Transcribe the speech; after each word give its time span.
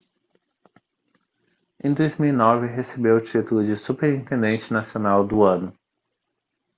em 1.83 1.93
2009 1.93 2.65
recebeu 2.65 3.17
o 3.17 3.21
título 3.21 3.63
de 3.63 3.75
superintendente 3.75 4.73
nacional 4.73 5.23
do 5.27 5.43
ano 5.43 5.77